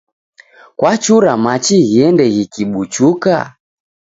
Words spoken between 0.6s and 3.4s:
Kwachura machi ghiende ghikibuchuka?